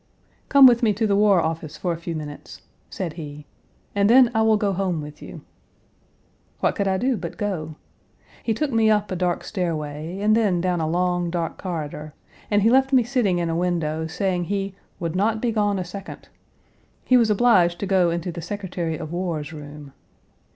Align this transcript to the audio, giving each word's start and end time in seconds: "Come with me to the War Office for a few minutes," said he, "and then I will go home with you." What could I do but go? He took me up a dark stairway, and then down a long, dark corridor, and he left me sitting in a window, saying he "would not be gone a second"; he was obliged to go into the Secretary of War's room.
"Come 0.49 0.65
with 0.65 0.81
me 0.81 0.93
to 0.93 1.05
the 1.05 1.15
War 1.15 1.39
Office 1.41 1.77
for 1.77 1.93
a 1.93 1.99
few 1.99 2.15
minutes," 2.15 2.63
said 2.89 3.13
he, 3.13 3.45
"and 3.93 4.09
then 4.09 4.31
I 4.33 4.41
will 4.41 4.57
go 4.57 4.73
home 4.73 4.99
with 4.99 5.21
you." 5.21 5.41
What 6.59 6.73
could 6.75 6.87
I 6.87 6.97
do 6.97 7.15
but 7.15 7.37
go? 7.37 7.75
He 8.41 8.55
took 8.55 8.71
me 8.71 8.89
up 8.89 9.11
a 9.11 9.15
dark 9.15 9.43
stairway, 9.43 10.17
and 10.17 10.35
then 10.35 10.59
down 10.59 10.81
a 10.81 10.89
long, 10.89 11.29
dark 11.29 11.59
corridor, 11.59 12.15
and 12.49 12.63
he 12.63 12.71
left 12.71 12.91
me 12.91 13.03
sitting 13.03 13.37
in 13.37 13.51
a 13.51 13.55
window, 13.55 14.07
saying 14.07 14.45
he 14.45 14.73
"would 14.99 15.15
not 15.15 15.39
be 15.39 15.51
gone 15.51 15.77
a 15.77 15.85
second"; 15.85 16.29
he 17.05 17.15
was 17.15 17.29
obliged 17.29 17.77
to 17.81 17.85
go 17.85 18.09
into 18.09 18.31
the 18.31 18.41
Secretary 18.41 18.97
of 18.97 19.11
War's 19.11 19.53
room. 19.53 19.93